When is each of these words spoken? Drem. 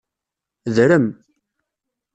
Drem. 0.75 1.05